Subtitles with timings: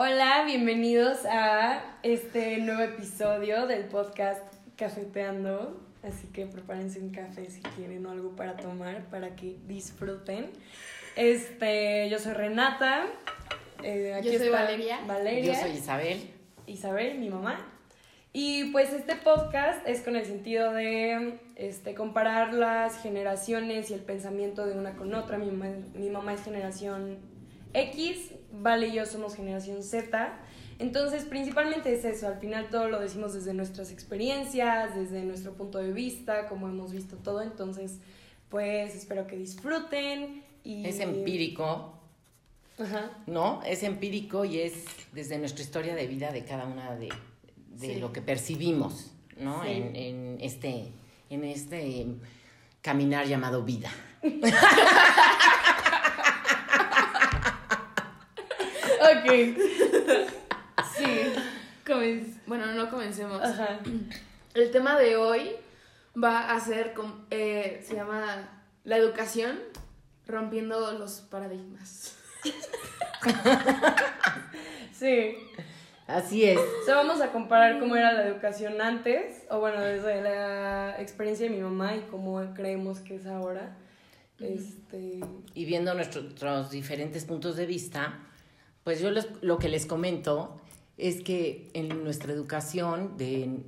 [0.00, 4.44] Hola, bienvenidos a este nuevo episodio del podcast
[4.76, 5.80] Cafeteando.
[6.04, 10.50] Así que prepárense un café si quieren o algo para tomar para que disfruten.
[11.16, 13.06] Este, yo soy Renata.
[13.82, 15.00] eh, aquí Yo soy está Valeria.
[15.04, 15.52] Valeria.
[15.52, 16.30] Yo soy Isabel.
[16.68, 17.58] Isabel, mi mamá.
[18.32, 24.02] Y pues este podcast es con el sentido de este, comparar las generaciones y el
[24.02, 25.38] pensamiento de una con otra.
[25.38, 27.36] Mi mamá es generación
[27.74, 30.38] X, Vale y yo somos generación Z.
[30.78, 32.28] Entonces, principalmente es eso.
[32.28, 36.92] Al final todo lo decimos desde nuestras experiencias, desde nuestro punto de vista, como hemos
[36.92, 37.42] visto todo.
[37.42, 37.98] Entonces,
[38.48, 40.44] pues espero que disfruten.
[40.64, 40.86] Y...
[40.86, 41.98] Es empírico,
[42.78, 43.10] Ajá.
[43.26, 43.60] ¿no?
[43.64, 47.08] Es empírico y es desde nuestra historia de vida de cada una de,
[47.74, 48.00] de Sí.
[48.00, 49.62] lo que percibimos, ¿no?
[49.64, 49.70] Sí.
[49.70, 50.92] En, en este,
[51.30, 52.06] en este
[52.82, 53.90] caminar llamado vida.
[59.08, 59.56] Ok.
[60.96, 62.24] Sí.
[62.46, 63.42] Bueno, no comencemos.
[63.42, 63.78] Ajá.
[64.52, 65.52] El tema de hoy
[66.22, 66.94] va a ser,
[67.30, 68.48] eh, se llama
[68.84, 69.58] la educación
[70.26, 72.16] rompiendo los paradigmas.
[74.92, 75.36] Sí.
[76.08, 76.58] Así es.
[76.58, 81.48] O sea, vamos a comparar cómo era la educación antes, o bueno, desde la experiencia
[81.48, 83.76] de mi mamá y cómo creemos que es ahora.
[84.40, 85.20] Este.
[85.54, 88.18] Y viendo nuestros diferentes puntos de vista,
[88.88, 89.10] pues yo
[89.42, 90.56] lo que les comento
[90.96, 93.58] es que en nuestra educación de,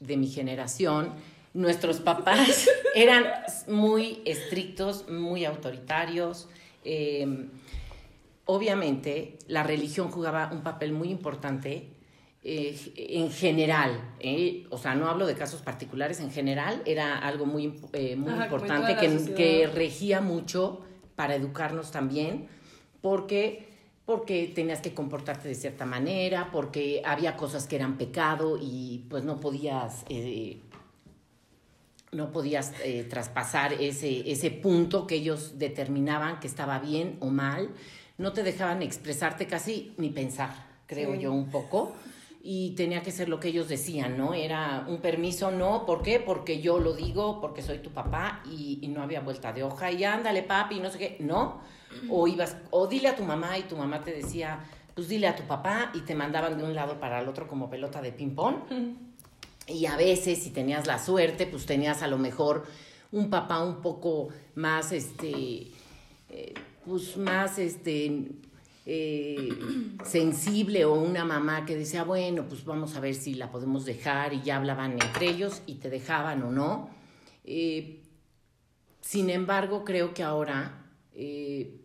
[0.00, 1.12] de mi generación,
[1.54, 3.26] nuestros papás eran
[3.68, 6.48] muy estrictos, muy autoritarios.
[6.84, 7.46] eh,
[8.44, 11.86] obviamente, la religión jugaba un papel muy importante
[12.42, 14.14] eh, en general.
[14.18, 18.32] eh, o sea, no hablo de casos particulares, en general era algo muy, eh, muy
[18.32, 20.80] Ajá, importante que regía mucho
[21.14, 22.48] para educarnos también,
[23.00, 23.69] porque,
[24.10, 29.22] porque tenías que comportarte de cierta manera, porque había cosas que eran pecado y pues
[29.22, 30.58] no podías, eh,
[32.10, 37.68] no podías eh, traspasar ese, ese punto que ellos determinaban que estaba bien o mal,
[38.18, 40.50] no te dejaban expresarte casi ni pensar,
[40.88, 41.20] creo Sí.
[41.20, 41.92] yo un poco.
[42.42, 44.34] Y tenía que ser lo que ellos decían, ¿no?
[44.34, 46.18] Era un permiso, no, ¿por qué?
[46.18, 49.92] Porque yo lo digo, porque soy tu papá y, y no había vuelta de hoja
[49.92, 51.60] y ándale papi, no sé qué, no.
[52.08, 54.60] O ibas, o dile a tu mamá y tu mamá te decía,
[54.94, 57.68] pues dile a tu papá y te mandaban de un lado para el otro como
[57.68, 58.56] pelota de ping-pong.
[59.66, 62.66] Y a veces, si tenías la suerte, pues tenías a lo mejor
[63.12, 65.70] un papá un poco más, este,
[66.28, 68.28] eh, pues más, este,
[68.86, 69.50] eh,
[70.04, 74.32] sensible o una mamá que decía, bueno, pues vamos a ver si la podemos dejar
[74.32, 76.90] y ya hablaban entre ellos y te dejaban o no.
[77.44, 78.02] Eh,
[79.00, 81.79] sin embargo, creo que ahora, eh,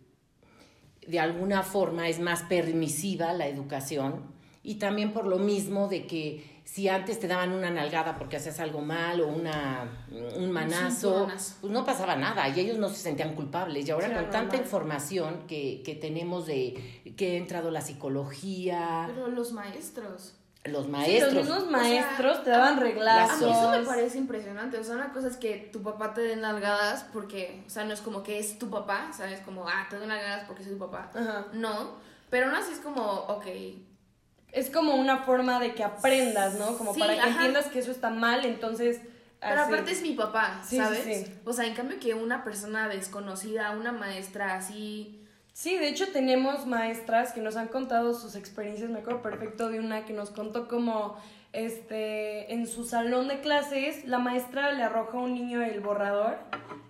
[1.08, 4.34] de alguna forma, es más permisiva la educación
[4.64, 8.60] y también por lo mismo de que si antes te daban una nalgada porque hacías
[8.60, 13.36] algo mal o una, un manazo, pues no pasaba nada y ellos no se sentían
[13.36, 13.88] culpables.
[13.88, 14.62] Y ahora Sí, con tanta normal.
[14.62, 20.34] información que, que tenemos de que ha entrado la psicología, Pero los maestros.
[20.66, 23.42] Los Sí, maestros, los mismos O sea, maestros te daban A reglazos.
[23.42, 24.78] mí eso me parece impresionante.
[24.80, 27.94] O sea, una cosa es que tu papá te dé nalgadas porque, o sea, no
[27.94, 29.40] es como que es tu papá, ¿sabes?
[29.42, 31.10] Como, ah, te doy nalgadas porque soy tu papá.
[31.14, 31.46] Ajá.
[31.54, 31.92] No,
[32.30, 33.46] pero aún así es como, ok,
[34.52, 36.78] Es como una forma de que aprendas, ¿no?
[36.78, 37.30] Como Sí, para que ajá.
[37.32, 39.02] entiendas que eso está mal, entonces.
[39.42, 39.72] Pero así.
[39.74, 41.04] aparte es mi papá, Sí, sí, ¿sabes?
[41.04, 41.36] sí.
[41.46, 45.22] O sea, en cambio que una persona desconocida, una maestra así...
[45.56, 48.90] Sí, de hecho tenemos maestras que nos han contado sus experiencias.
[48.90, 51.16] Me acuerdo perfecto de una que nos contó como
[51.54, 56.40] este en su salón de clases la maestra le arroja a un niño el borrador,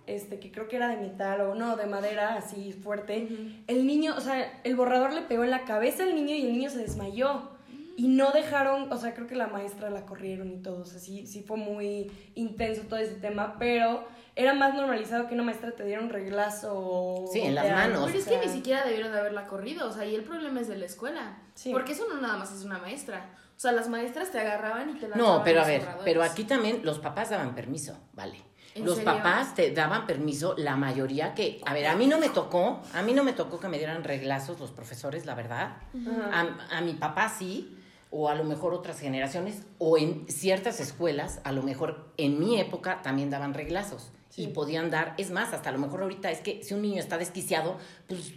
[0.08, 3.28] este que creo que era de metal o no, de madera así fuerte.
[3.68, 6.52] El niño, o sea, el borrador le pegó en la cabeza al niño y el
[6.52, 7.55] niño se desmayó.
[7.96, 10.98] Y no dejaron, o sea, creo que la maestra la corrieron y todo, o sea,
[10.98, 15.72] sí, sí fue muy intenso todo ese tema, pero era más normalizado que una maestra
[15.72, 18.04] te diera un reglazo o Sí, en las manos.
[18.06, 20.68] Pero es que ni siquiera debieron de haberla corrido, o sea, y el problema es
[20.68, 21.38] de la escuela.
[21.54, 21.72] Sí.
[21.72, 23.30] Porque eso no nada más es una maestra.
[23.56, 26.44] O sea, las maestras te agarraban y te lanzaban No, pero a ver, pero aquí
[26.44, 28.42] también los papás daban permiso, vale.
[28.74, 29.14] ¿En Los serio?
[29.14, 33.00] papás te daban permiso, la mayoría que, a ver, a mí no me tocó, a
[33.00, 35.78] mí no me tocó que me dieran reglazos los profesores, la verdad.
[36.70, 37.74] A mi papá sí,
[38.18, 42.58] o a lo mejor otras generaciones, o en ciertas escuelas, a lo mejor en mi
[42.58, 44.44] época también daban reglazos Sí.
[44.44, 46.98] y podían dar, es más, hasta a lo mejor ahorita es que si un niño
[46.98, 47.76] está desquiciado,
[48.08, 48.32] pues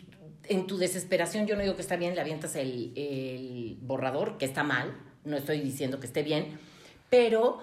[0.49, 4.45] en tu desesperación, yo no digo que está bien, le avientas el, el borrador, que
[4.45, 6.59] está mal, no estoy diciendo que esté bien,
[7.09, 7.59] pero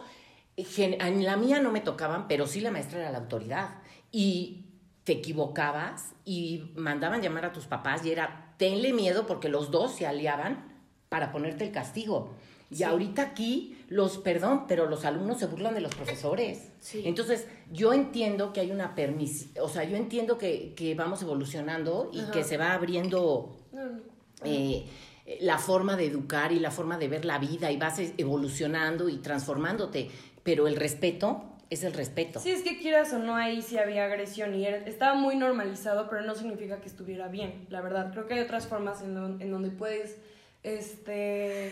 [0.56, 3.82] en la mía no me tocaban, pero sí la maestra era la autoridad.
[4.10, 4.64] Y
[5.04, 9.94] te equivocabas y mandaban llamar a tus papás y era, tenle miedo porque los dos
[9.94, 10.75] se aliaban
[11.08, 12.30] para ponerte el castigo.
[12.68, 16.72] Y ahorita aquí, los, perdón, pero los alumnos se burlan de los profesores.
[16.80, 17.02] Sí.
[17.04, 22.10] Entonces, yo entiendo que hay una permis, o sea, yo entiendo que, que vamos evolucionando
[22.12, 23.56] y que se va abriendo
[24.44, 24.84] eh,
[25.40, 29.18] la forma de educar y la forma de ver la vida y vas evolucionando y
[29.18, 30.10] transformándote,
[30.42, 32.38] pero el respeto es el respeto.
[32.40, 36.08] Sí, es que quieras o no, ahí sí había agresión y era- estaba muy normalizado,
[36.08, 38.12] pero no significa que estuviera bien, la verdad.
[38.12, 39.14] Creo que hay otras formas en
[39.50, 40.16] donde puedes,
[40.66, 41.70] este,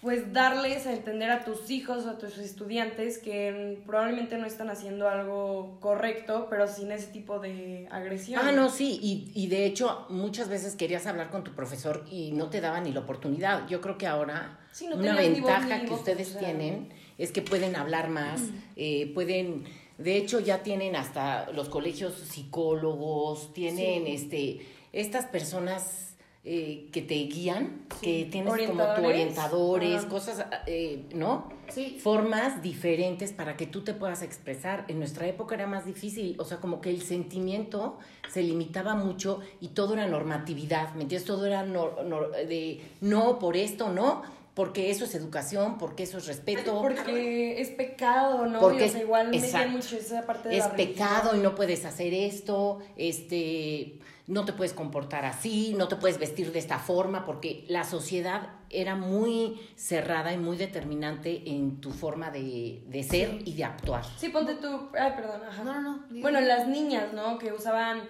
[0.00, 4.46] pues darles a entender a tus hijos o a tus estudiantes que mm, probablemente no
[4.46, 8.40] están haciendo algo correcto, pero sin ese tipo de agresión.
[8.44, 12.32] Ah, no, sí, y, y de hecho muchas veces querías hablar con tu profesor y
[12.32, 13.68] no te daba ni la oportunidad.
[13.68, 16.32] Yo creo que ahora Sí, no una tenías ni voz ventaja ni que ustedes o
[16.32, 16.40] sea.
[16.40, 18.40] tienen es que pueden hablar más,
[18.74, 19.64] eh, pueden,
[19.98, 26.11] de hecho ya tienen hasta los colegios psicólogos, tienen este, estas personas
[26.44, 30.04] eh, que te guían, que tienes como tu Orientadores.
[30.06, 31.50] cosas, eh, ¿no?
[31.68, 31.96] Sí.
[32.02, 34.84] formas diferentes para que tú te puedas expresar.
[34.88, 37.98] En nuestra época era más difícil, o sea, como que el sentimiento
[38.28, 41.24] se limitaba mucho y todo era normatividad, ¿me entiendes?
[41.26, 44.22] Todo era nor- nor- de no por esto, no,
[44.54, 46.80] porque eso es educación, porque eso es respeto.
[46.80, 48.60] Porque es pecado, ¿no?
[48.60, 49.70] Porque o sea, igual me exacto.
[49.70, 54.52] mucho esa parte de es la pecado y no puedes hacer esto, este, no te
[54.52, 59.58] puedes comportar así, no te puedes vestir de esta forma, porque la sociedad era muy
[59.74, 64.04] cerrada y muy determinante en tu forma de, de ser y de actuar.
[64.18, 64.90] Sí, ponte tú.
[64.98, 65.64] Ay, perdón, ajá.
[65.64, 66.20] No, no, no.
[66.20, 67.38] Bueno, las niñas, ¿no?
[67.38, 68.02] Que usaban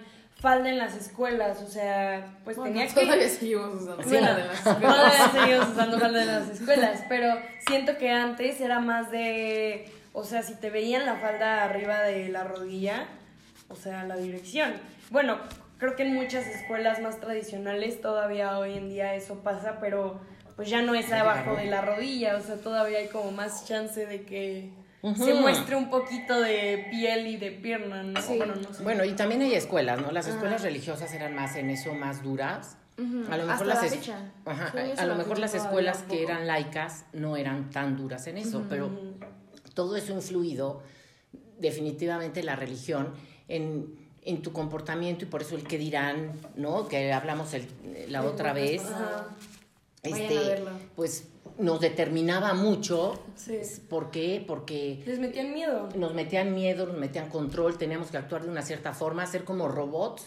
[0.43, 3.01] falda en las escuelas, o sea, pues Bueno, tenía que...
[3.01, 4.03] Todavía seguimos usando.
[4.03, 4.09] Sí.
[4.09, 4.63] Bueno, falda las
[5.31, 7.33] todavía seguimos usando falda en las escuelas, pero
[7.65, 9.89] siento que antes era más de...
[10.11, 13.05] O sea, si te veían la falda arriba de la rodilla,
[13.69, 14.73] o sea, la dirección.
[15.11, 15.37] Bueno,
[15.77, 20.19] creo que en muchas escuelas más tradicionales todavía hoy en día eso pasa, pero
[20.57, 24.05] pues ya no es abajo de la rodilla, o sea, todavía hay como más chance
[24.05, 24.71] de que
[25.17, 28.21] se muestre un poquito de piel y de pierna, ¿no?
[28.21, 28.37] Sí.
[28.37, 28.83] Bueno, no sé.
[28.83, 30.11] Bueno, y también hay escuelas, ¿no?
[30.11, 32.77] Las escuelas religiosas eran más en eso, más duras.
[32.97, 34.31] A lo mejor hasta las la es- fecha.
[34.45, 38.37] Ajá, Sí, a- lo mejor las escuelas que eran laicas no eran tan duras en
[38.37, 38.89] eso, pero
[39.73, 40.83] todo eso influido
[41.59, 43.09] definitivamente la religión
[43.47, 46.87] en, en tu comportamiento y por eso el que dirán, ¿no?
[46.87, 47.67] Que hablamos el-
[48.09, 48.83] la otra vez.
[50.03, 50.63] Vayan este,
[50.95, 51.27] pues
[51.57, 53.19] nos determinaba mucho.
[53.35, 53.59] Sí.
[53.89, 54.43] ¿Por qué?
[54.47, 55.89] Porque Les metían miedo.
[55.95, 59.67] nos metían miedo, nos metían control, teníamos que actuar de una cierta forma, ser como
[59.67, 60.25] robots.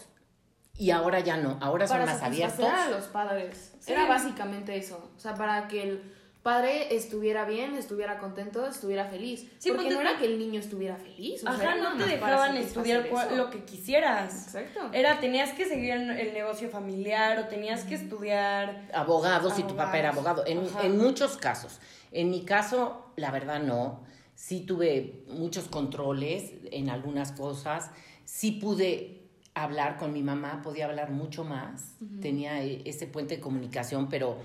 [0.79, 2.65] Y ahora ya no, ahora son para más abiertos.
[2.65, 3.73] a los padres.
[3.79, 3.91] Sí.
[3.91, 5.11] Era básicamente eso.
[5.15, 9.47] O sea, para que el padre estuviera bien, estuviera contento, estuviera feliz.
[9.57, 11.43] Sí, Porque no era que el niño estuviera feliz.
[11.43, 14.47] o sea, Ajá, no te dejaban estudiar lo que quisieras.
[14.55, 14.89] Exacto.
[14.93, 18.87] Era, tenías que seguir el negocio familiar o tenías que estudiar.
[18.93, 20.43] abogados y tu papá era abogado.
[20.45, 21.79] En, en muchos casos.
[22.11, 24.05] En mi caso, la verdad no.
[24.35, 27.89] Sí tuve muchos controles en algunas cosas.
[28.23, 29.23] Sí pude
[29.55, 31.95] hablar con mi mamá, podía hablar mucho más.
[32.21, 34.37] Tenía eh, ese puente de comunicación, pero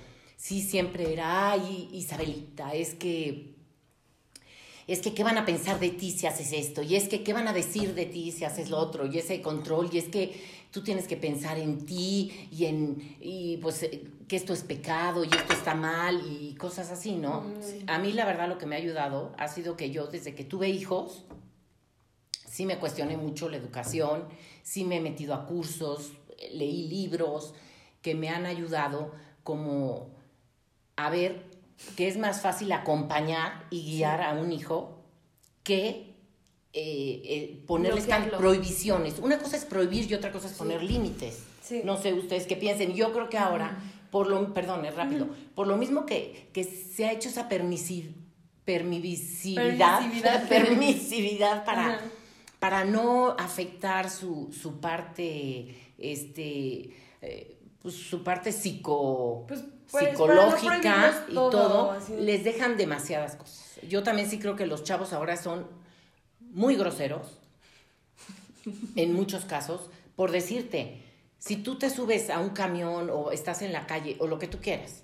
[0.42, 3.54] sí siempre era, ay, Isabelita, es que
[4.88, 7.32] es que qué van a pensar de ti si haces esto, y es que qué
[7.32, 10.42] van a decir de ti si haces lo otro, y ese control, y es que
[10.72, 15.22] tú tienes que pensar en ti y en y pues eh, que esto es pecado
[15.22, 17.44] y esto está mal y cosas así, ¿no?
[17.86, 20.42] A mí la verdad lo que me ha ayudado ha sido que yo desde que
[20.42, 21.24] tuve hijos
[22.48, 24.24] sí me cuestioné mucho la educación,
[24.64, 26.14] sí me he metido a cursos,
[26.50, 27.54] leí libros
[28.00, 29.12] que me han ayudado
[29.44, 30.21] como
[31.06, 31.42] a ver
[31.96, 34.98] que es más fácil acompañar y guiar a un hijo
[35.62, 36.12] que
[36.74, 38.06] eh, eh, ponerles
[38.36, 39.18] prohibiciones.
[39.18, 41.42] Una cosa es prohibir y otra cosa es poner límites.
[41.62, 41.82] Sí.
[41.84, 42.94] No sé ustedes qué piensen.
[42.94, 43.78] Yo creo que ahora,
[44.10, 48.14] por lo, perdón, es rápido, por lo mismo que, que se ha hecho esa permisi-
[48.64, 50.48] permisividad, Permisividad.
[50.48, 52.00] permisividad para, Ajá.
[52.58, 56.90] para no afectar su, su parte, este,
[57.22, 62.14] eh, pues, su parte psico, Pues, pues, psicológica y todo, todo, así.
[62.16, 63.78] les dejan demasiadas cosas.
[63.88, 65.66] Yo también sí creo que los chavos ahora son
[66.40, 67.38] muy groseros,
[68.96, 71.02] en muchos casos, por decirte,
[71.38, 74.46] si tú te subes a un camión o estás en la calle o lo que
[74.46, 75.02] tú quieras,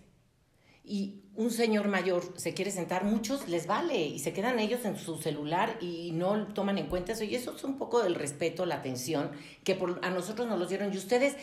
[0.84, 4.96] y un señor mayor se quiere sentar, muchos les vale y se quedan ellos en
[4.96, 7.24] su celular y no toman en cuenta eso.
[7.24, 9.30] Y eso es un poco del respeto, la atención
[9.64, 10.92] que por, a nosotros nos los dieron.
[10.92, 11.36] Y ustedes,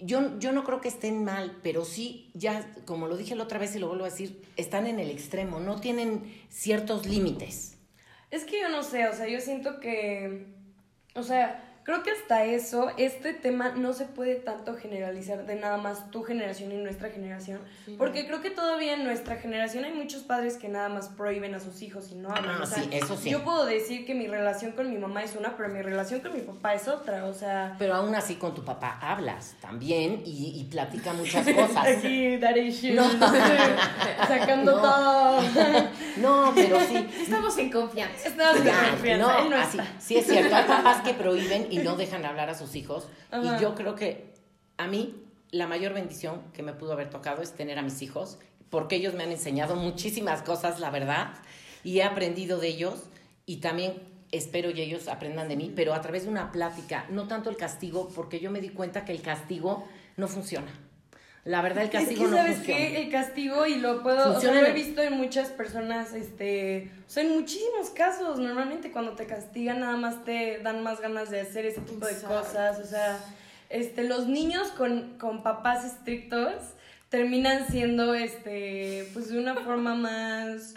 [0.00, 3.58] yo, yo no creo que estén mal, pero sí, ya, como lo dije la otra
[3.58, 7.76] vez y lo vuelvo a decir, están en el extremo, no tienen ciertos límites.
[8.30, 10.46] Es que yo no sé, o sea, yo siento que.
[11.14, 15.78] O sea, creo que hasta eso, este tema no se puede tanto generalizar de nada
[15.78, 17.60] más tu generación y nuestra generación,
[17.96, 21.60] porque creo que todavía en nuestra generación hay muchos padres que nada más prohíben a
[21.60, 22.56] sus hijos y no hablan.
[22.58, 23.30] Ah, o sea, sí, eso sí.
[23.30, 26.34] Yo puedo decir que mi relación con mi mamá es una, pero mi relación con
[26.34, 27.74] mi papá es otra, o sea...
[27.78, 31.86] Pero aún así con tu papá hablas también y, y platica muchas cosas.
[31.86, 32.92] Aquí, daddy.
[32.92, 33.08] No.
[34.28, 34.82] Sacando No.
[34.82, 35.40] todo.
[36.18, 37.06] No, pero sí.
[37.22, 38.28] Estamos en confianza.
[38.28, 39.92] Estamos en confianza, él no, no así, está.
[40.00, 43.08] sí es cierto, hay papás que prohíben y no dejan hablar a sus hijos.
[43.30, 43.56] Ajá.
[43.56, 44.32] Y yo creo que
[44.76, 48.38] a mí la mayor bendición que me pudo haber tocado es tener a mis hijos,
[48.70, 51.34] porque ellos me han enseñado muchísimas cosas, la verdad,
[51.84, 53.04] y he aprendido de ellos
[53.46, 53.94] y también
[54.30, 57.56] espero y ellos aprendan de mí, pero a través de una plática, no tanto el
[57.56, 60.70] castigo, porque yo me di cuenta que el castigo no funciona.
[61.48, 62.78] La verdad, el Es castigo que, no ¿sabes funciona.
[62.78, 63.02] qué?
[63.02, 67.10] El castigo, y lo puedo, o sea, lo he visto en muchas personas, este, o
[67.10, 71.40] sea, en muchísimos casos, normalmente cuando te castigan nada más te dan más ganas de
[71.40, 72.40] hacer ese tipo de Exacto.
[72.40, 73.18] cosas, o sea,
[73.70, 76.52] este, los niños con, con papás estrictos
[77.08, 80.74] terminan siendo, este, pues de una forma más,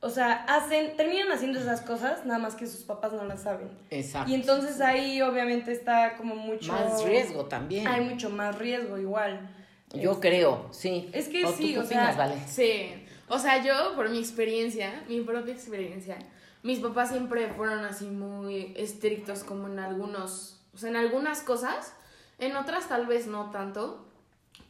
[0.00, 3.68] o sea, hacen, terminan haciendo esas cosas, nada más que sus papás no las saben.
[3.90, 4.30] Exacto.
[4.30, 6.72] Y entonces ahí obviamente está como mucho...
[6.72, 7.86] Más riesgo también.
[7.86, 9.50] Hay mucho más riesgo igual.
[9.94, 11.08] Yo creo, sí.
[11.12, 12.40] Es que ¿O tú sí, qué o opinas, sea, Vale?
[12.46, 13.04] Sí.
[13.28, 16.18] O sea, yo, por mi experiencia, mi propia experiencia,
[16.62, 21.94] mis papás siempre fueron así muy estrictos como en algunos, o sea, en algunas cosas,
[22.38, 24.06] en otras tal vez no tanto,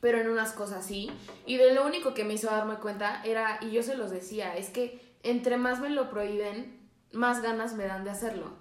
[0.01, 1.11] pero en unas cosas sí.
[1.47, 4.57] Y de lo único que me hizo darme cuenta era, y yo se los decía,
[4.57, 6.79] es que entre más me lo prohíben,
[7.13, 8.53] más ganas me dan de hacerlo.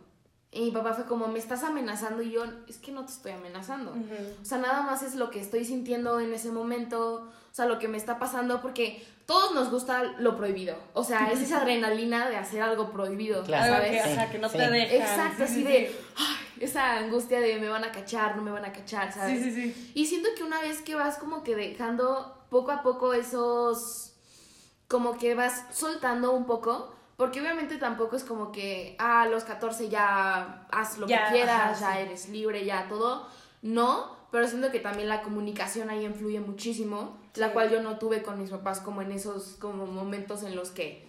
[0.58, 3.32] Y mi papá fue como, me estás amenazando y yo, es que no te estoy
[3.34, 3.94] amenazando.
[4.42, 7.78] O sea, nada más es lo que estoy sintiendo en ese momento, o sea, lo
[7.78, 10.76] que me está pasando, porque todos nos gusta lo prohibido.
[10.94, 13.76] O sea, es esa adrenalina de hacer algo prohibido, Claro.
[13.76, 14.18] Algo que, ¿sabes?
[14.18, 14.58] ajá, que no Sí.
[14.58, 14.96] te deja.
[14.96, 18.74] Exacto, así de, ay, esa angustia de me van a cachar, no me van a
[18.74, 19.44] cachar, ¿sabes?
[19.44, 19.92] Sí, sí, sí.
[19.94, 24.14] Y siento que una vez que vas como que dejando poco a poco esos,
[24.88, 29.44] como que vas soltando un poco, porque obviamente tampoco es como que, ah, a los
[29.44, 32.08] 14 ya haz lo Ya, que quieras, ajá, ya sí.
[32.08, 33.28] eres libre, ya todo.
[33.64, 37.54] No, pero siento que también la comunicación ahí influye muchísimo, la Sí.
[37.54, 41.06] cual yo no tuve con mis papás como en esos como momentos en los que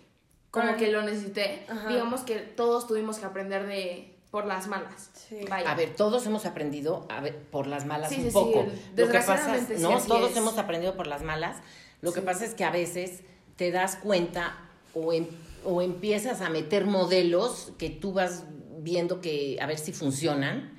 [0.50, 1.66] como que lo necesité.
[1.68, 1.88] Ajá.
[1.88, 5.10] Digamos que todos tuvimos que aprender de por las malas.
[5.12, 5.40] Sí.
[5.48, 5.70] Vaya.
[5.70, 8.60] A ver, todos hemos aprendido a ver, por las malas Sí, un sí, sí, poco.
[8.64, 10.36] Lo que pasa es, desgraciadamente sí, no, todos es.
[10.38, 11.58] hemos aprendido por las malas.
[12.00, 13.20] Lo que pasa es que a veces
[13.56, 14.56] te das cuenta
[14.94, 15.28] o, em-
[15.64, 18.44] o empiezas a meter modelos que tú vas
[18.80, 20.74] viendo que a ver si funcionan.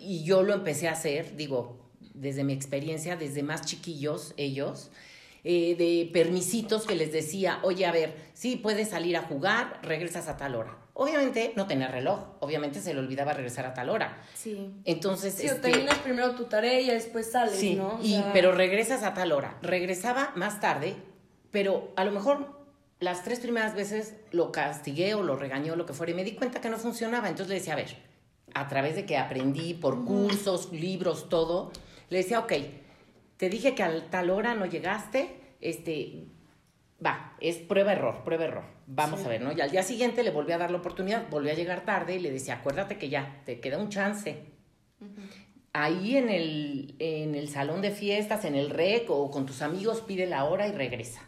[0.00, 1.78] Y yo lo empecé a hacer, digo,
[2.14, 4.90] desde mi experiencia, desde más chiquillos ellos.
[5.46, 10.26] eh, de permisitos que les decía, oye, a ver, sí, puedes salir a jugar, regresas
[10.28, 10.78] a tal hora.
[10.94, 14.22] Obviamente no tenía reloj, obviamente se le olvidaba regresar a tal hora.
[14.34, 14.70] Sí.
[14.86, 17.96] Entonces, Sí, o este, terminas primero tu tarea y después sales, sí, ¿no?
[17.96, 19.58] O y, pero regresas a tal hora.
[19.60, 20.96] Regresaba más tarde,
[21.50, 22.63] pero a lo mejor
[23.04, 26.24] las tres primeras veces lo castigué o lo regañé o lo que fuera y me
[26.24, 27.28] di cuenta que no funcionaba.
[27.28, 27.96] Entonces le decía, a ver,
[28.54, 31.70] a través de que aprendí por cursos, libros, todo,
[32.10, 32.52] le decía, ok,
[33.36, 36.24] te dije que a tal hora no llegaste, este,
[37.04, 38.64] va, es prueba error, prueba error.
[38.86, 39.26] Vamos Sí.
[39.26, 39.52] a ver, ¿no?
[39.52, 42.20] Y al día siguiente le volví a dar la oportunidad, volví a llegar tarde y
[42.20, 44.44] le decía, acuérdate que ya, te queda un chance.
[45.72, 50.02] Ahí en el, en el salón de fiestas, en el rec o con tus amigos,
[50.02, 51.22] pide la hora y regresa.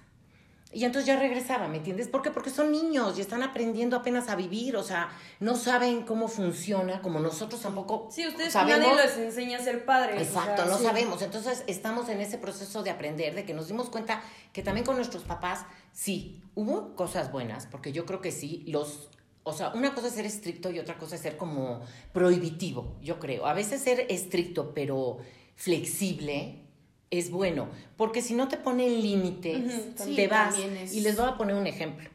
[0.72, 2.08] Y entonces ya regresaba, ¿me entiendes?
[2.08, 2.30] ¿Por qué?
[2.30, 5.08] Porque son niños y están aprendiendo apenas a vivir, o sea,
[5.40, 8.80] no saben cómo funciona, como nosotros tampoco Sí, ustedes sabemos.
[8.80, 10.16] nadie les enseña a ser padres.
[10.18, 10.84] o Exacto, sea, no sí.
[10.84, 11.22] sabemos.
[11.22, 14.96] Entonces estamos en ese proceso de aprender, de que nos dimos cuenta que también con
[14.96, 19.08] nuestros papás, sí, hubo cosas buenas, porque yo creo que sí, los...
[19.44, 21.80] O sea, una cosa es ser estricto y otra cosa es ser como
[22.12, 23.46] prohibitivo, yo creo.
[23.46, 25.18] A veces ser estricto pero
[25.54, 26.65] flexible
[27.10, 30.56] es bueno, porque si no te ponen límites, Ujú, sí, te vas.
[30.58, 32.08] es- Y les voy a poner un ejemplo.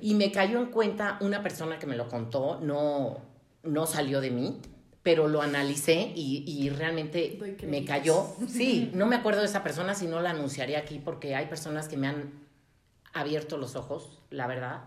[0.00, 3.18] Y me cayó en cuenta una persona que me lo contó, no,
[3.62, 4.58] no salió de mí,
[5.02, 8.26] pero lo analicé y, y realmente me cayó.
[8.48, 11.88] Sí, no me acuerdo de esa persona, si no la anunciaría aquí porque hay personas
[11.88, 12.32] que me han
[13.12, 14.84] abierto los ojos, la verdad.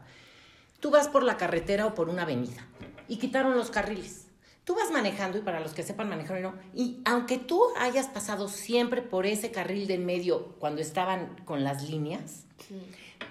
[0.80, 2.66] Tú vas por la carretera o por una avenida
[3.08, 4.25] y quitaron los carriles.
[4.66, 8.48] Tú vas manejando y para los que sepan manejar no, y aunque tú hayas pasado
[8.50, 12.46] siempre por ese carril de en medio cuando estaban con las líneas,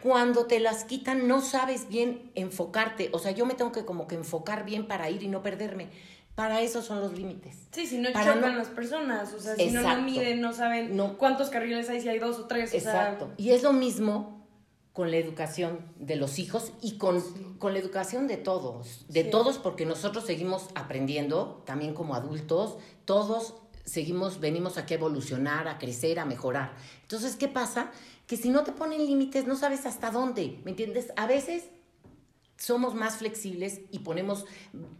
[0.00, 3.10] cuando te las quitan no sabes bien enfocarte.
[3.12, 5.88] O sea, yo me tengo que como que enfocar bien para ir y no perderme.
[6.34, 7.68] Para eso son los límites.
[7.72, 10.02] Sí, si no Para chocan no- las personas, o sea, si no, no Exacto.
[10.04, 11.16] miden, no saben No.
[11.16, 13.30] cuántos carriles hay, si hay dos o tres, o sea, Exacto.
[13.36, 14.43] Y es lo mismo
[14.94, 17.20] con la educación de los hijos y con,
[17.58, 19.30] con la educación de todos, de Sí.
[19.30, 25.78] todos porque nosotros seguimos aprendiendo, también como adultos, todos seguimos, venimos aquí a evolucionar, a
[25.78, 26.74] crecer, a mejorar.
[27.02, 27.90] Entonces, ¿qué pasa?
[28.28, 31.12] Que si no te ponen límites, no sabes hasta dónde, ¿me entiendes?
[31.16, 31.64] A veces
[32.56, 34.46] somos más flexibles y ponemos,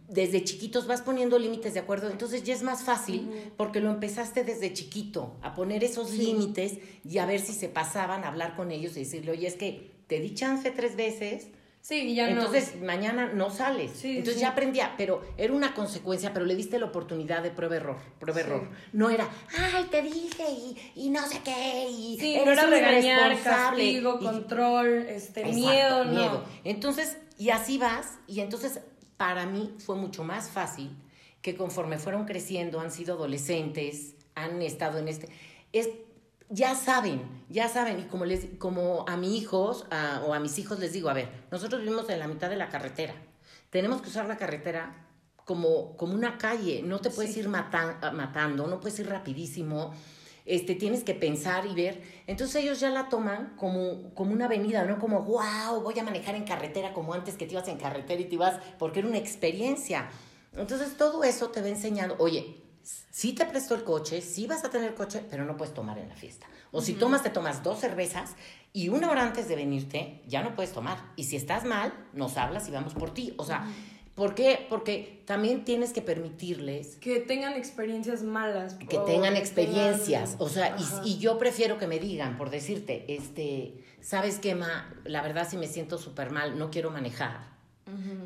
[0.09, 4.43] desde chiquitos vas poniendo límites de acuerdo, entonces ya es más fácil porque lo empezaste
[4.43, 8.71] desde chiquito a poner esos límites y a ver si se pasaban a hablar con
[8.71, 11.47] ellos y decirle, oye, es que te di chance tres veces,
[11.81, 13.91] Sí, y ya entonces mañana no sales.
[13.95, 14.41] Sí, entonces sí.
[14.41, 18.67] ya aprendía, pero era una consecuencia, pero le diste la oportunidad de prueba-error, prueba-error.
[18.91, 19.29] No era,
[19.75, 22.17] ay, te dije y, y no sé qué, y.
[22.19, 23.83] Sí, no eres era un regañar, irresponsable".
[23.83, 26.11] castigo, Y- control, este, Exacto, miedo, no.
[26.11, 26.43] miedo.
[26.63, 28.79] Entonces, y así vas, y entonces
[29.17, 30.95] para mí fue mucho más fácil
[31.41, 35.29] que conforme fueron creciendo, han sido adolescentes, han estado en este,
[35.73, 35.89] es,
[36.49, 40.57] ya saben, ya saben, y como, les, como a mis hijos a- o a mis
[40.59, 43.13] hijos les digo, a ver, nosotros vivimos en la mitad de la carretera,
[43.69, 45.07] tenemos que usar la carretera
[45.45, 49.93] como, como una calle, no te puedes ir matan- matando, no puedes ir rapidísimo,
[50.45, 52.01] este, tienes que pensar y ver.
[52.27, 56.35] Entonces ellos ya la toman como, como una avenida, no como, wow, voy a manejar
[56.35, 59.17] en carretera como antes que te ibas en carretera y te ibas, porque era una
[59.17, 60.09] experiencia.
[60.53, 64.69] Entonces todo eso te va enseñando, oye, sí te presto el coche, sí vas a
[64.69, 66.47] tener coche, pero no puedes tomar en la fiesta.
[66.71, 68.35] O si tomas, te tomas dos cervezas
[68.73, 70.97] y una hora antes de venirte ya no puedes tomar.
[71.15, 73.33] Y si estás mal, nos hablas y vamos por ti.
[73.37, 73.65] O sea,
[74.15, 74.65] ¿por qué?
[74.69, 78.75] Porque también tienes que permitirles Que tengan experiencias malas.
[78.75, 83.05] que tengan experiencias, tengan- o sea, y, y yo prefiero que me digan, por decirte,
[83.13, 84.93] este, ¿sabes qué, ma?
[85.03, 87.53] La verdad sí me siento súper mal, no quiero manejar.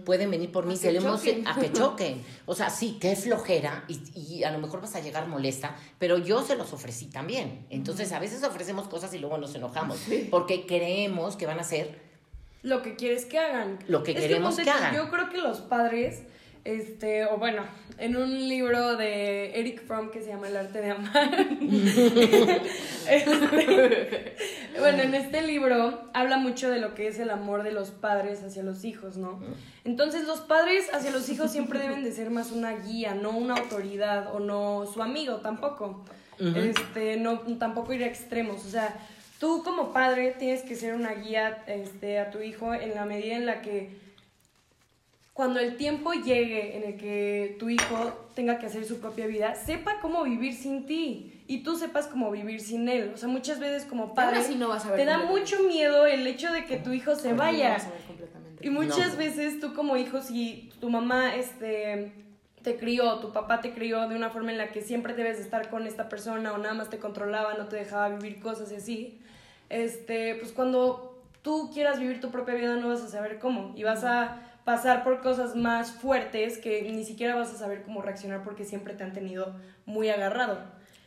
[0.06, 1.46] Pueden venir por mí, A se que choquen.
[1.48, 2.24] a que choquen.
[2.46, 6.18] O sea, sí, qué flojera, y, y a lo mejor vas a llegar molesta, pero
[6.18, 7.66] yo se los ofrecí también.
[7.70, 10.00] Entonces, a veces ofrecemos cosas y luego nos enojamos,
[10.32, 12.09] porque creemos que van a ser
[12.62, 13.80] lo que quieres que hagan.
[13.88, 14.96] Lo que queremos ponte que hagan.
[14.96, 16.24] Yo creo que los padres,
[16.66, 17.64] este, o bueno,
[17.98, 21.48] en un libro de Eric Fromm que se llama El arte de amar.
[23.10, 24.36] este,
[24.80, 28.44] bueno, en este libro habla mucho de lo que es el amor de los padres
[28.44, 29.40] hacia los hijos, ¿no?
[29.84, 33.56] Entonces los padres hacia los hijos siempre deben de ser más una guía, no una
[33.56, 36.06] autoridad o no su amigo tampoco.
[36.40, 38.98] Este, no tampoco ir a extremos, o sea,
[39.40, 43.36] tú como padre tienes que ser una guía este a tu hijo en la medida
[43.36, 43.98] en la que
[45.34, 49.56] cuando el tiempo llegue en el que tu hijo tenga que hacer su propia vida,
[49.56, 53.12] sepa cómo vivir sin ti y tú sepas cómo vivir sin él.
[53.14, 56.28] O sea, muchas veces como padre no vas a ver te da mucho miedo el
[56.28, 57.70] hecho de que tu hijo se No vaya.
[57.70, 58.68] vas a ver completamente.
[58.68, 59.18] Y muchas No.
[59.18, 62.12] veces tú como hijo, si tu mamá este,
[62.70, 65.44] te crió, tu papá te crió de una forma en la que siempre debes de
[65.44, 68.76] estar con esta persona o nada más te controlaba, no te dejaba vivir cosas y
[68.76, 69.20] así,
[69.70, 73.82] este, pues cuando tú quieras vivir tu propia vida no vas a saber cómo y
[73.82, 78.44] vas a pasar por cosas más fuertes que ni siquiera vas a saber cómo reaccionar
[78.44, 79.56] porque siempre te han tenido
[79.88, 80.60] muy agarrado.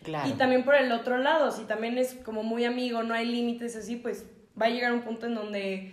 [0.02, 0.28] Claro.
[0.28, 3.76] Y también por el otro lado, si también es como muy amigo, no hay límites
[3.76, 4.26] así, pues
[4.60, 5.92] va a llegar un punto en donde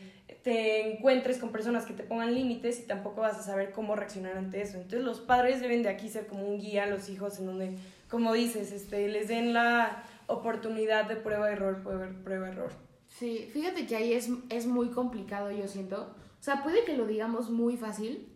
[0.50, 4.36] te encuentres con personas que te pongan límites y tampoco vas a saber cómo reaccionar
[4.36, 4.78] ante eso.
[4.78, 7.78] Entonces los padres deben de aquí ser como un guía a los hijos en donde,
[8.10, 12.72] como dices, este, les den la oportunidad de prueba error, prueba prueba error.
[13.08, 16.16] Sí, fíjate que ahí es, es muy complicado, yo siento.
[16.40, 18.28] O sea, puede que lo digamos muy fácil.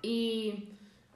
[0.00, 0.70] Y.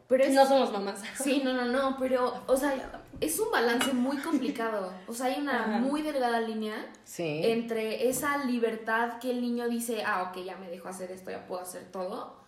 [0.06, 0.34] Pero es.
[0.34, 1.02] No somos mamás.
[1.18, 4.92] Sí, no, no, no, pero, o sea, es un balance muy complicado.
[5.06, 5.78] O sea, hay una Ajá.
[5.78, 7.40] muy delgada línea Sí.
[7.44, 11.46] entre esa libertad que el niño dice, ah, ok, ya me dejo hacer esto, ya
[11.46, 12.38] puedo hacer todo,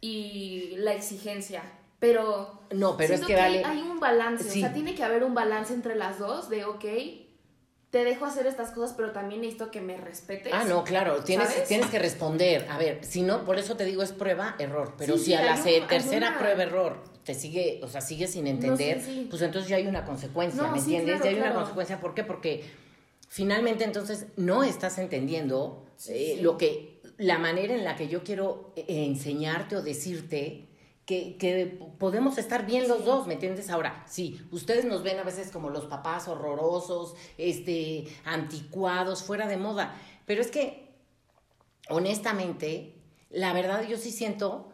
[0.00, 1.62] y la exigencia.
[1.98, 2.60] Pero.
[2.70, 3.64] No, pero es siento que vale.
[3.64, 4.44] hay, hay un balance.
[4.48, 4.60] Sí.
[4.60, 6.84] O sea, tiene que haber un balance entre las dos de, ok,
[7.90, 10.52] te dejo hacer estas cosas, pero también necesito que me respetes.
[10.52, 11.68] Ah, no, claro, tienes, ¿Sabes?
[11.68, 12.66] tienes que responder.
[12.68, 14.94] A ver, si no, por eso te digo es prueba, error.
[14.98, 18.26] Pero Sí, si sí, a la tercera alguna- prueba, error, te sigue, o sea, sigue
[18.26, 19.26] sin entender, sí.
[19.30, 21.16] pues entonces ya hay una consecuencia, No, ¿me entiendes?
[21.20, 21.98] claro, ya hay una consecuencia.
[22.00, 22.24] ¿Por qué?
[22.24, 22.64] Porque
[23.28, 28.72] finalmente entonces no estás entendiendo eh, lo que, la manera en la que yo quiero
[28.76, 30.67] eh, enseñarte o decirte.
[31.08, 33.70] Que, que podemos estar bien los dos, ¿me entiendes?
[33.70, 39.56] Ahora, sí, ustedes nos ven a veces como los papás horrorosos, este, anticuados, fuera de
[39.56, 39.94] moda,
[40.26, 40.88] pero es que
[41.88, 42.94] honestamente,
[43.30, 44.68] la verdad yo sí siento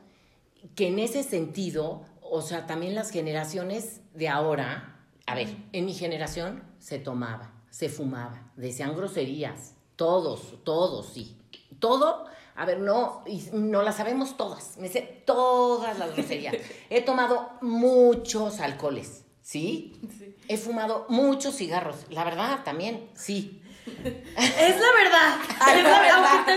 [0.74, 5.94] que en ese sentido, o sea, también las generaciones de ahora, a ver, en mi
[5.94, 11.38] generación se tomaba, se fumaba, decían groserías, todos, todos, sí,
[11.78, 16.54] todo, a ver, no, y no las sabemos todas, me sé todas las groserías.
[16.90, 20.00] He tomado muchos alcoholes, ¿sí?
[20.48, 23.60] He fumado muchos cigarros, la verdad también, sí.
[23.86, 25.36] Es la verdad.
[25.76, 26.34] Es la verdad.
[26.36, 26.52] Aunque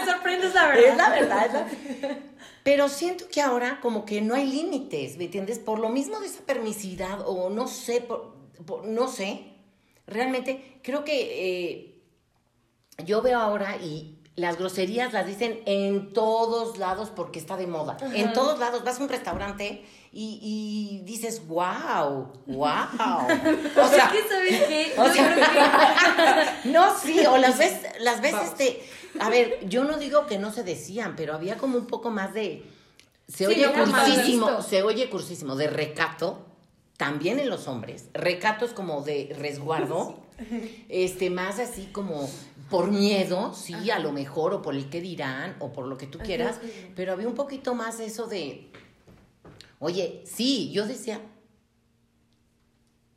[0.53, 0.85] la verdad.
[0.91, 1.45] Es la verdad.
[1.45, 2.17] es la-
[2.63, 5.59] Pero siento que ahora como que no hay límites, ¿me entiendes?
[5.59, 9.53] Por lo mismo de esa permisividad o no sé, por- por- no sé.
[10.05, 11.17] Realmente creo que
[11.69, 12.01] eh,
[13.05, 17.97] yo veo ahora y las groserías las dicen en todos lados porque está de moda.
[18.13, 22.67] En todos lados vas a un restaurante y, y dices, wow, wow.
[23.83, 24.93] O sea, es que, ¿sabes qué?
[24.95, 25.35] o sea,
[26.63, 28.49] que- no, sí, o las ves, las ves, Vamos.
[28.49, 28.83] este,
[29.19, 32.35] a ver, yo no digo que no se decían, pero había como un poco más
[32.35, 32.63] de,
[33.27, 36.45] se Sí, oye cursísimo, se oye cursísimo, de recato,
[36.95, 40.19] también en los hombres, recato es como de resguardo,
[40.89, 42.29] este, más así como
[42.69, 46.05] por miedo, sí, a lo mejor, o por el que dirán, o por lo que
[46.07, 46.59] tú quieras,
[46.95, 48.69] pero había un poquito más eso de,
[49.79, 51.21] oye, sí, yo decía,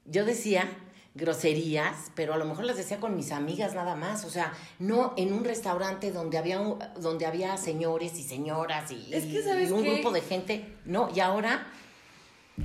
[0.05, 0.69] yo decía
[1.15, 5.13] groserías, pero a lo mejor las decía con mis amigas nada más, o sea, no
[5.17, 9.43] en un restaurante donde había un- donde había señores y señoras y, Es que, y
[9.43, 9.95] ¿sabes un qué?
[9.95, 11.67] grupo de gente, no, y ahora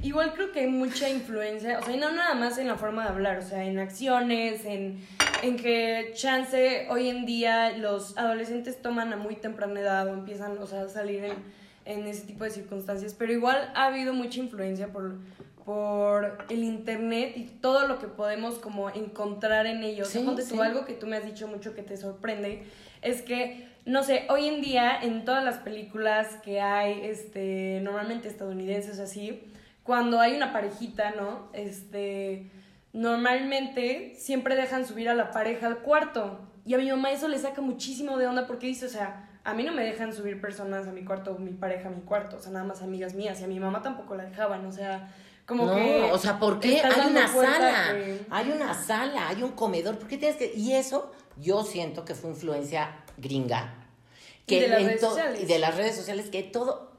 [0.03, 3.03] Igual creo que hay mucha influencia, o sea, y no nada más en la forma
[3.03, 4.99] de hablar, o sea, en acciones, en,
[5.41, 10.58] en que chance hoy en día los adolescentes toman a muy temprana edad o empiezan,
[10.58, 11.34] o sea, a salir en,
[11.86, 15.15] en ese tipo de circunstancias, pero igual ha habido mucha influencia por,
[15.65, 20.10] por el internet y todo lo que podemos como encontrar en ellos.
[20.10, 20.60] Sí, Ponte tú, sí.
[20.62, 22.63] algo que tú me has dicho mucho que te sorprende
[23.01, 28.27] es que, no sé, hoy en día en todas las películas que hay, este, normalmente
[28.27, 29.43] estadounidenses así,
[29.86, 31.48] cuando hay una parejita, ¿no?
[31.54, 32.52] Este,
[32.91, 36.39] normalmente siempre dejan subir a la pareja al cuarto.
[36.65, 39.54] Y a mi mamá eso le saca muchísimo de onda porque dice, o sea, a
[39.54, 42.39] mí no me dejan subir personas a mi cuarto, mi pareja a mi cuarto, o
[42.41, 43.39] sea, nada más amigas mías.
[43.39, 45.13] Y a mi mamá tampoco la dejaban, o sea,
[45.45, 46.10] como no, que...
[46.12, 47.93] o sea, ¿por qué hay una sala?
[47.93, 52.04] que- Hay una sala, hay un comedor, ¿por qué tienes que y eso yo siento
[52.06, 53.76] que fue influencia gringa
[54.48, 55.41] que Y de las redes sociales.
[55.41, 56.94] y de las redes sociales que todo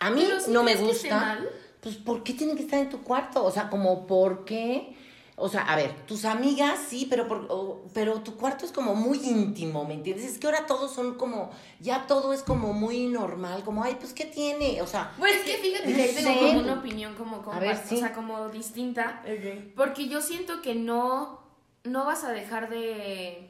[0.00, 1.16] a mí no me gusta.
[1.16, 1.48] mal.
[1.80, 3.42] Pues, ¿por qué tienen que estar en tu cuarto?
[3.44, 4.96] O sea, como, ¿por qué?
[5.36, 8.94] O sea, a ver, tus amigas sí, pero, por, o- pero tu cuarto es como
[8.94, 10.26] muy íntimo, ¿me entiendes?
[10.32, 14.12] Es que ahora todos son como, ya todo es como muy normal, como, ay, pues,
[14.12, 14.82] ¿qué tiene?
[14.82, 17.60] O sea, Pues es que fíjate que ahí tengo como una opinión como, como A
[17.60, 17.96] ver, sí.
[17.96, 19.22] o sea, como distinta.
[19.74, 21.40] Porque yo siento que no,
[21.84, 23.48] no vas a dejar de...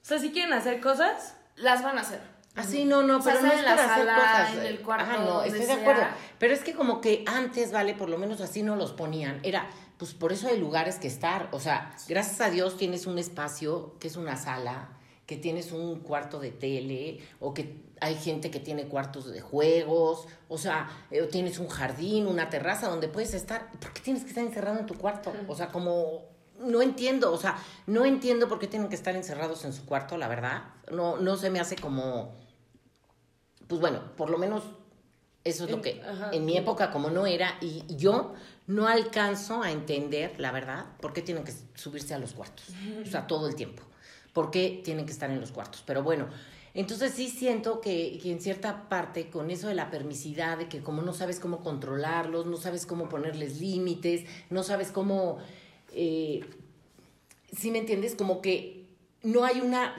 [0.00, 2.20] O sea, si quieren hacer cosas, Las van a hacer.
[2.56, 4.54] Así no, no, O sea, pero no es en la para hacer sala, cosas.
[4.56, 6.02] en el cuarto, Ajá, no, estoy de acuerdo.
[6.38, 9.40] Pero es que como que antes, vale, por lo menos así no los ponían.
[9.42, 11.48] Era, pues por eso hay lugares que estar.
[11.52, 14.88] O sea, gracias a Dios tienes un espacio que es una sala,
[15.26, 20.26] que tienes un cuarto de tele, o que hay gente que tiene cuartos de juegos,
[20.48, 23.70] o sea, eh, tienes un jardín, una terraza donde puedes estar.
[23.72, 25.32] ¿Por qué tienes que estar encerrado en tu cuarto?
[25.48, 26.24] O sea, como
[26.58, 30.16] no entiendo, o sea, no entiendo por qué tienen que estar encerrados en su cuarto,
[30.16, 30.64] la verdad.
[30.90, 32.34] No, no se me hace como,
[33.68, 34.62] pues bueno, por lo menos
[35.44, 36.30] eso es lo que ajá.
[36.32, 38.34] en mi época como no era y yo
[38.66, 42.66] no alcanzo a entender, la verdad, por qué tienen que subirse a los cuartos,
[43.04, 43.82] o sea, todo el tiempo.
[44.32, 45.82] ¿Por qué tienen que estar en los cuartos?
[45.86, 46.26] Pero bueno,
[46.74, 50.82] entonces sí siento que, que en cierta parte con eso de la permisidad, de que
[50.82, 55.38] como no sabes cómo controlarlos, no sabes cómo ponerles límites, no sabes cómo,
[55.92, 56.44] eh,
[57.56, 58.14] ¿sí me entiendes?
[58.14, 58.88] Como que
[59.22, 59.96] no hay una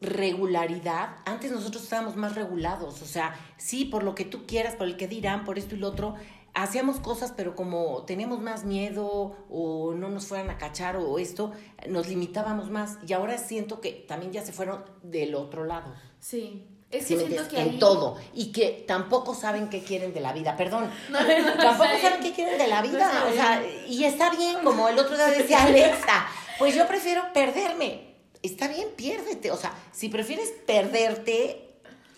[0.00, 1.16] regularidad.
[1.24, 4.96] Antes nosotros estábamos más regulados, o sea, sí, por lo que tú quieras, por el
[4.96, 6.14] que dirán, por esto y lo otro,
[6.54, 11.52] hacíamos cosas, pero como teníamos más miedo o no nos fueran a cachar o esto,
[11.88, 12.98] nos limitábamos más.
[13.06, 15.92] Y ahora siento que también ya se fueron del otro lado.
[16.18, 16.66] Sí.
[16.90, 17.48] Es ¿sí que me siento entiendes?
[17.48, 17.78] que en ahí...
[17.78, 18.16] todo.
[18.34, 20.56] Y que tampoco saben qué quieren de la vida.
[20.56, 20.90] Perdón.
[21.10, 23.26] No, no, Tampoco saben qué quieren de la vida.
[23.30, 26.26] o sea, y está bien, como el otro día decía Alexa,
[26.58, 28.09] pues yo prefiero perderme.
[28.42, 29.50] Está bien, piérdete.
[29.50, 31.68] O sea, si prefieres perderte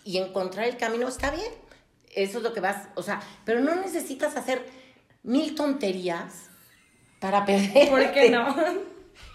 [0.05, 1.51] y encontrar el camino, está bien.
[2.15, 4.63] Eso es lo que vas, o sea, pero no necesitas hacer
[5.23, 6.49] mil tonterías
[7.19, 7.87] para perderte.
[7.87, 8.55] ¿por qué no?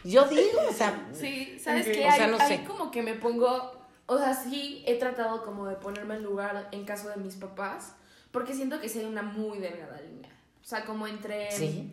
[0.05, 2.07] Yo digo, o sea, Sí, ¿sabes qué?
[2.07, 2.65] O sea, no ahí sé.
[2.65, 3.73] como que me pongo,
[4.07, 7.95] o sea, sí he tratado como de ponerme en lugar en caso de mis papás,
[8.31, 10.31] porque siento que sí hay una muy delgada línea.
[10.63, 11.93] O sea, como entre sí.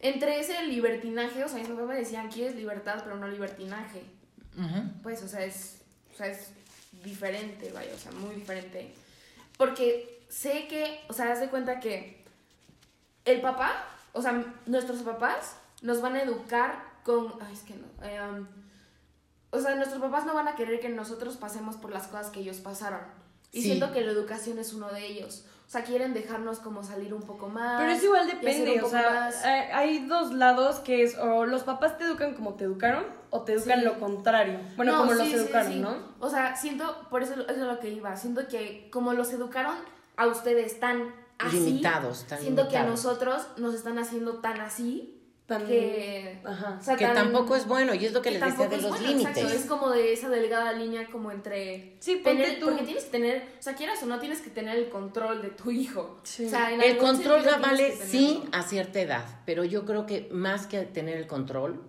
[0.00, 4.02] entre ese libertinaje, o sea, mis papás me decían, "Quieres libertad, pero no libertinaje."
[5.02, 5.82] Pues, o sea, es
[6.14, 6.48] o sea, es
[7.04, 8.92] diferente, vaya, o sea, muy diferente.
[9.58, 12.24] Porque sé que, o sea, haz de cuenta que
[13.24, 13.72] el papá,
[14.12, 17.34] o sea, nuestros papás nos van a educar con.
[17.40, 17.86] Ay, es que no.
[18.06, 18.46] em,
[19.50, 22.40] o sea, nuestros papás no van a querer que nosotros pasemos por las cosas que
[22.40, 23.00] ellos pasaron.
[23.52, 23.68] Y Sí.
[23.68, 25.44] siento que la educación es uno de ellos.
[25.66, 27.80] O sea, quieren dejarnos como salir un poco más.
[27.80, 31.96] Pero es igual depende, o sea, más- hay dos lados que es o los papás
[31.98, 33.84] te educan como te educaron o te educan Sí.
[33.84, 34.58] lo contrario.
[34.76, 35.78] Bueno, No, como los sí, educaron, sí.
[35.80, 35.96] ¿no?
[36.20, 39.74] O sea, siento, por eso, eso es lo que iba, siento que como los educaron
[40.16, 45.12] a ustedes tan así, Limitados, tan siento que a nosotros nos están haciendo tan así,
[45.46, 46.40] Tan- que...
[46.44, 46.76] Ajá.
[46.80, 48.90] o sea, que tan- tampoco es bueno, y es lo que les decía de los
[48.90, 49.36] bueno, límites.
[49.36, 51.94] exacto, es como de esa delgada línea como entre...
[52.00, 52.66] Sí, ponte tener, tú.
[52.66, 55.50] porque tienes que tener, o sea, quieras o no, tienes que tener el control de
[55.50, 56.18] tu hijo.
[56.24, 56.46] Sí.
[56.46, 60.66] O sea, en El control vale sí a cierta edad, pero yo creo que más
[60.66, 61.80] que tener el control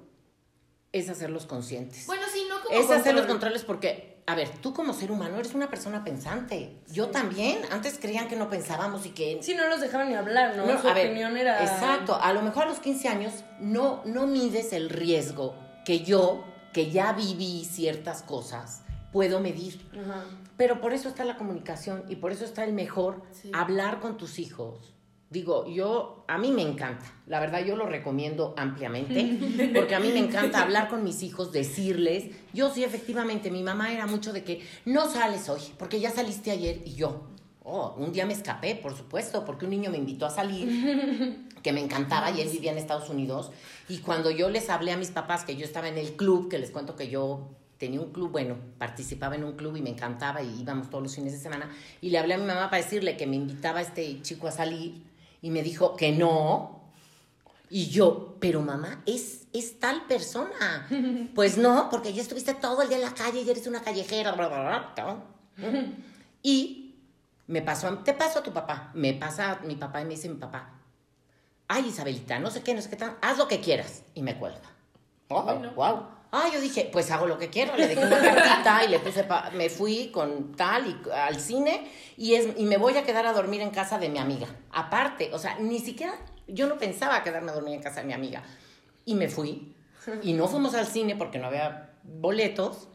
[0.97, 2.05] es hacerlos conscientes.
[2.07, 3.27] Bueno, sí, no como es hacer los control.
[3.27, 6.77] controles porque, a ver, tú como ser humano eres una persona pensante.
[6.91, 7.59] Yo también.
[7.71, 10.65] Antes creían que no pensábamos y que Sí, no los dejaban ni hablar, ¿no?
[10.65, 11.61] No, Su a ver, opinión era...
[11.63, 15.55] Exacto, a lo mejor a los 15 años no, no mides el riesgo
[15.85, 18.81] que yo, que ya viví ciertas cosas,
[19.13, 19.89] puedo medir.
[19.93, 20.25] Ajá.
[20.57, 23.51] Pero por eso está la comunicación y por eso está el mejor Sí.
[23.53, 24.93] hablar con tus hijos.
[25.29, 30.09] Digo, yo, a mí me encanta, la verdad yo lo recomiendo ampliamente, porque a mí
[30.13, 34.45] me encanta hablar con mis hijos, decirles, yo sí efectivamente, mi mamá era mucho de
[34.45, 37.23] que no sales hoy, porque ya saliste ayer y yo,
[37.63, 41.73] oh, un día me escapé, por supuesto, porque un niño me invitó a salir, que
[41.73, 43.51] me encantaba y él vivía en Estados Unidos,
[43.89, 46.57] y cuando yo les hablé a mis papás que yo estaba en el club, que
[46.57, 50.41] les cuento que yo tenía un club, bueno, participaba en un club y me encantaba
[50.41, 53.17] y íbamos todos los fines de semana, y le hablé a mi mamá para decirle
[53.17, 55.05] que me invitaba este chico a salir,
[55.41, 56.81] y me dijo que no,
[57.69, 60.87] y yo, pero mamá, es, es tal persona.
[61.35, 64.31] Pues no, porque ya estuviste todo el día en la calle y eres una callejera.
[64.33, 65.23] bla, bla, bla.
[66.43, 66.95] Y
[67.47, 68.91] me pasó, a- te paso a tu papá.
[68.93, 70.69] Me pasa mi papá y me dice mi papá,
[71.67, 74.03] ay Isabelita, no sé qué, no sé qué tan, haz lo que quieras.
[74.13, 74.61] Y me cuelga.
[75.29, 75.71] Oh, Bueno.
[75.75, 76.07] wow.
[76.31, 77.75] Ah, yo dije, pues hago lo que quiero.
[77.77, 81.87] Le dejé una cartita y le puse, pa- me fui con tal y al cine
[82.17, 84.47] y, es, y me voy a quedar a dormir en casa de mi amiga.
[84.71, 86.13] Aparte, o sea, ni siquiera,
[86.47, 88.43] yo no pensaba quedarme a dormir en casa de mi amiga.
[89.05, 89.73] Y me fui.
[90.21, 92.89] Y no fuimos al cine porque no había boletos.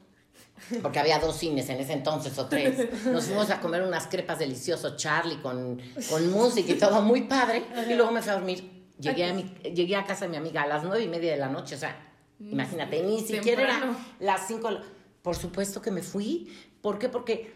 [0.81, 3.05] Porque había dos cines en ese entonces o tres.
[3.07, 7.65] Nos fuimos a comer unas crepas deliciosas, Charlie, con, con música y todo muy padre.
[7.89, 8.93] Y luego me fui a dormir.
[8.99, 11.49] Llegué a, llegué a casa de mi amiga a las nueve y media de la
[11.49, 11.75] noche.
[11.75, 12.12] O sea,
[12.51, 13.97] imagínate, ni siquiera era Temprano.
[14.21, 14.71] las cinco.
[15.23, 16.53] Por supuesto que me fui.
[16.81, 17.09] ¿Por qué?
[17.09, 17.55] Porque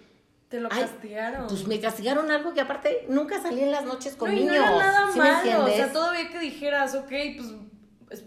[0.49, 1.49] Te lo Ay, castigaron.
[1.49, 4.55] pues me castigaron algo que aparte nunca salí en las noches con no, y niños.
[4.55, 5.65] no era nada ¿sí malo.
[5.65, 7.49] O sea, todavía que dijeras, ok, pues,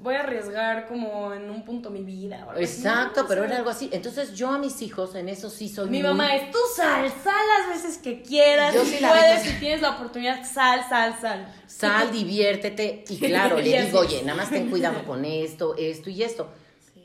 [0.01, 2.47] voy a arriesgar como en un punto mi vida.
[2.57, 3.89] Exacto, No, pero era algo así.
[3.93, 7.09] Entonces yo a mis hijos en eso sí soy Mi muy- mamá es, tú sal,
[7.23, 8.73] sal las veces que quieras.
[8.75, 11.53] Yo si sí puedes, si tienes la oportunidad, sal, sal, sal.
[11.67, 13.05] Sal, diviértete.
[13.09, 16.49] Y claro, le digo, oye, nada más ten cuidado con esto, esto y esto.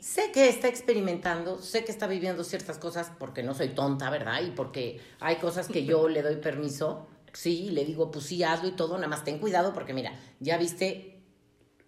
[0.01, 4.41] Sé que está experimentando, sé que está viviendo ciertas cosas porque no soy tonta, ¿verdad?
[4.43, 7.07] Y porque hay cosas que yo le doy permiso.
[7.33, 10.57] Sí, le digo, pues sí, hazlo y todo, nada más ten cuidado porque mira, ya
[10.57, 11.14] viste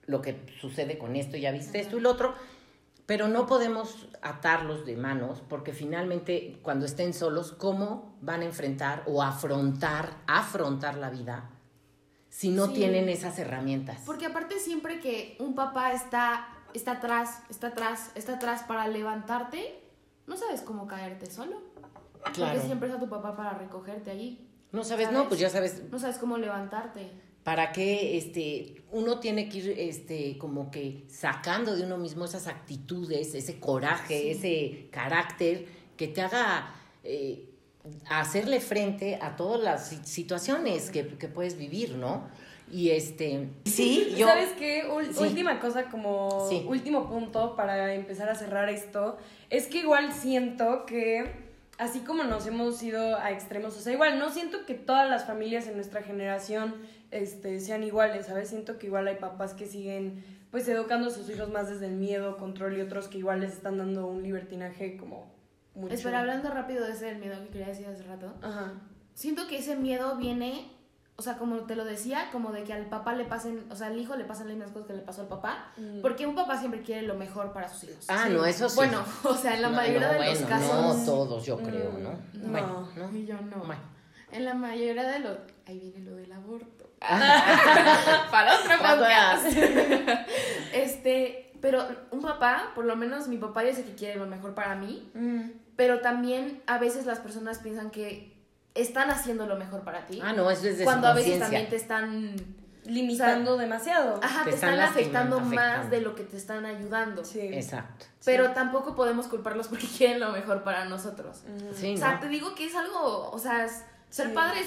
[0.07, 2.33] lo que sucede con esto, ya viste esto y lo otro.
[3.05, 9.03] Pero no podemos atarlos de manos porque finalmente cuando estén solos, ¿cómo van a enfrentar
[9.05, 11.49] o afrontar, afrontar la vida
[12.29, 12.73] si no Sí.
[12.73, 14.01] tienen esas herramientas?
[14.05, 19.81] Porque aparte siempre que un papá está, está atrás, está atrás, está atrás para levantarte,
[20.25, 21.61] no sabes cómo caerte solo.
[22.33, 22.51] Claro.
[22.55, 24.49] Porque siempre está tu papá para recogerte allí.
[24.73, 25.17] No sabes, ¿Sabes?
[25.17, 27.09] no, pues ya sabes No sabes cómo levantarte.
[27.47, 32.45] Para qué este uno tiene que ir este como que sacando de uno mismo esas
[32.47, 37.45] actitudes, ese coraje, ese carácter que te haga eh,
[38.09, 42.27] hacerle frente a todas las si- situaciones que, que puedes vivir, ¿no?
[42.69, 44.83] Y este sí, yo ¿Sabes qué?
[44.89, 45.23] Ul- Sí.
[45.23, 46.65] Última cosa, como Sí.
[46.67, 49.15] último punto para empezar a cerrar esto,
[49.49, 54.19] es que igual siento que así como nos hemos ido a extremos, o sea, igual
[54.19, 56.75] no siento que todas las familias en nuestra generación
[57.11, 58.49] este, sean iguales, ¿sabes?
[58.49, 61.95] Siento que igual hay papás que siguen pues educando a sus hijos más desde el
[61.95, 65.31] miedo, control y otros que igual les están dando un libertinaje como
[65.75, 65.93] mucho.
[65.93, 68.33] Espera, hablando rápido de ese del miedo que quería decir hace rato.
[68.41, 68.73] Ajá.
[69.13, 70.71] Siento que ese miedo viene,
[71.17, 73.87] o sea, como te lo decía, como de que al papá le pasen, o sea,
[73.87, 75.71] al hijo le pasan las mismas cosas que le pasó al papá.
[75.75, 76.01] Mm.
[76.01, 78.05] Porque un papá siempre quiere lo mejor para sus hijos.
[78.07, 78.33] Ah, Sí.
[78.33, 78.75] no, eso sí.
[78.77, 80.97] Bueno, o sea, en la No, mayoría no, de los casos.
[80.97, 82.11] No todos, yo creo, Mm, ¿no?
[82.33, 82.51] no.
[82.51, 83.17] Bueno, ¿no?
[83.17, 83.57] Y yo no.
[83.57, 83.81] Bueno.
[84.31, 85.37] En la mayoría de los.
[85.65, 86.76] Ahí viene lo del aborto.
[88.31, 89.45] Para otro podcast.
[90.73, 94.53] este, pero un papá, por lo menos mi papá ya sé que quiere lo mejor
[94.53, 95.51] para mí, Mm.
[95.75, 98.35] pero también a veces las personas piensan que
[98.75, 100.19] están haciendo lo mejor para ti.
[100.23, 102.35] Ah, no, eso es de cuando su a veces también te están.
[102.85, 104.17] Limitando demasiado.
[104.23, 107.25] Ajá, Te te, están afectando más de lo que te están ayudando.
[107.25, 107.41] Sí.
[107.41, 108.05] Exacto.
[108.23, 111.43] Pero tampoco podemos culparlos porque quieren lo mejor para nosotros.
[111.75, 112.19] Sí, O sea, ¿no?
[112.21, 113.67] te digo que es algo, o sea,
[114.09, 114.33] ser Sí.
[114.33, 114.61] padre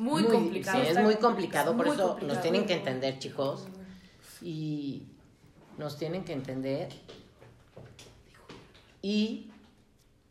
[0.00, 0.82] es muy, complicado.
[0.82, 2.34] Sí, es muy complicado, por muy eso complicado.
[2.34, 3.66] nos tienen que entender, chicos.
[4.42, 5.02] Y
[5.78, 6.88] nos tienen que entender.
[9.02, 9.50] Y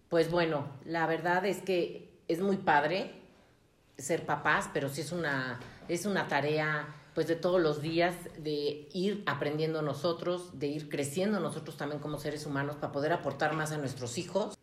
[0.10, 3.14] pues bueno, la verdad es que es muy padre
[3.98, 8.88] ser papás, pero sí es una, es una tarea pues de todos los días, de
[8.94, 13.72] ir aprendiendo nosotros, de ir creciendo nosotros también como seres humanos para poder aportar más
[13.72, 14.58] a nuestros hijos.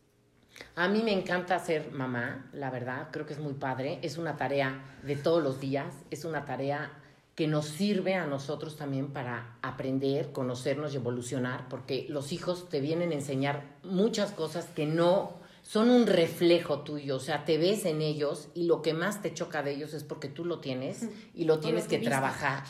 [0.77, 4.37] A mí me encanta ser mamá, la verdad, creo que es muy padre, es una
[4.37, 6.93] tarea de todos los días, es una tarea
[7.35, 12.83] que nos sirve a nosotros también para aprender, conocernos y evolucionar, porque los hijos te
[12.83, 17.87] vienen a enseñar muchas cosas que no son un reflejo tuyo, o sea, te ves
[17.87, 21.09] en ellos y lo que más te choca de ellos es porque tú lo tienes
[21.35, 22.65] y lo tienes que trabajar.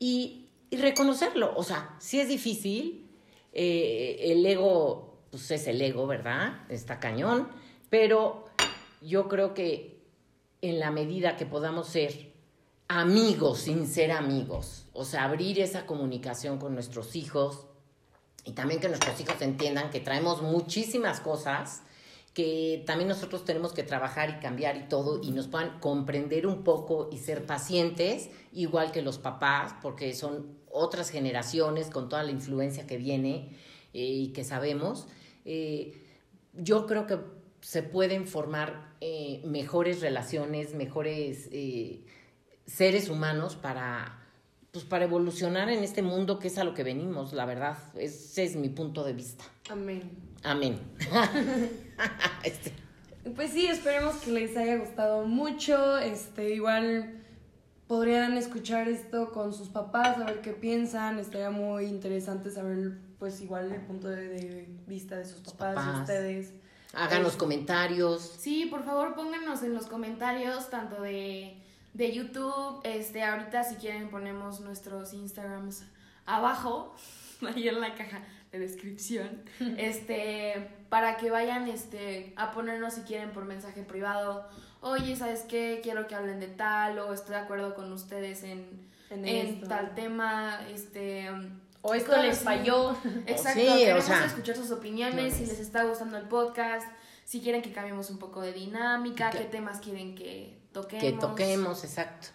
[0.00, 3.06] Y, y, reconocerlo, o sea, si es difícil,
[3.52, 6.60] eh, el ego, pues es el ego, ¿verdad?
[6.68, 7.48] Está cañón,
[7.90, 8.46] pero
[9.00, 10.02] yo creo que
[10.62, 12.32] en la medida que podamos ser
[12.88, 17.66] amigos sin ser amigos, o sea, abrir esa comunicación con nuestros hijos,
[18.44, 21.82] y también que nuestros hijos entiendan que traemos muchísimas cosas
[22.32, 26.64] que también nosotros tenemos que trabajar y cambiar y todo y nos puedan comprender un
[26.64, 32.30] poco y ser pacientes, igual que los papás, porque son otras generaciones con toda la
[32.30, 33.56] influencia que viene
[33.94, 35.08] eh, y que sabemos.
[35.46, 35.94] Eh,
[36.52, 37.18] yo creo que
[37.60, 41.48] se pueden formar eh, mejores relaciones, mejores
[42.66, 44.22] seres humanos para,
[44.72, 47.78] pues para evolucionar en este mundo que es a lo que venimos, la verdad.
[47.96, 49.44] Ese es mi punto de vista.
[49.70, 50.10] Amén.
[50.42, 50.78] Amén.
[52.44, 52.72] Este.
[53.34, 55.98] Pues sí, esperemos que les haya gustado mucho.
[55.98, 57.24] Este, igual
[57.88, 61.18] podrían escuchar esto con sus papás, a ver qué piensan.
[61.18, 66.52] Estaría muy interesante saber, pues igual el punto de, vista de sus papás, de ustedes.
[66.92, 68.36] Hagan los comentarios.
[68.38, 71.56] Sí, por favor pónganos en los comentarios, tanto de,
[71.94, 75.84] de YouTube, este, ahorita si quieren ponemos nuestros Instagrams
[76.24, 76.94] abajo,
[77.54, 79.42] ahí en la caja de descripción,
[79.78, 84.48] este, para que vayan este, a ponernos si quieren por mensaje privado,
[84.80, 85.80] oye, ¿sabes qué?
[85.82, 90.60] Quiero que hablen de tal, o estoy de acuerdo con ustedes en, en, tal tema,
[90.70, 91.30] este...
[91.82, 92.96] O esto les falló.
[93.26, 96.86] Exacto, queremos escuchar sus opiniones, si les está gustando el podcast,
[97.24, 101.04] si quieren que cambiemos un poco de dinámica, qué temas quieren que toquemos.
[101.04, 102.28] Que toquemos, exacto.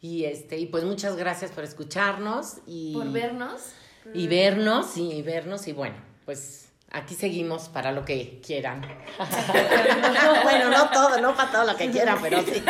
[0.00, 3.72] Y este, y pues muchas gracias por escucharnos y por vernos
[4.14, 8.80] y vernos y vernos y bueno, pues aquí seguimos para lo que quieran.
[10.42, 12.62] bueno, no todo, no para todo lo que quieran, pero sí.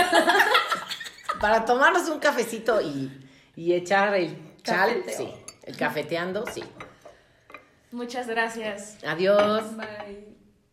[1.40, 5.28] para tomarnos un cafecito y, y echar el chal, sí.
[5.66, 6.64] El cafeteando, sí.
[7.90, 8.98] Muchas gracias.
[9.04, 9.76] Adiós.
[9.76, 10.35] Bye.